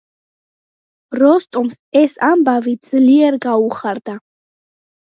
როსტომს 1.23 1.77
ეს 2.03 2.17
ამბავი 2.31 2.77
ძლიერ 2.89 3.39
გაუხარდა. 3.49 4.19